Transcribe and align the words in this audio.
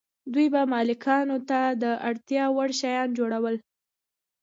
دوی 0.33 0.47
به 0.53 0.61
مالکانو 0.71 1.37
ته 1.49 1.59
د 1.83 1.85
اړتیا 2.09 2.43
وړ 2.55 2.69
شیان 2.79 3.09
جوړول. 3.17 3.55